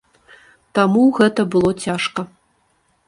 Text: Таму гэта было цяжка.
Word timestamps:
Таму 0.79 1.03
гэта 1.19 1.41
было 1.57 1.77
цяжка. 1.85 2.21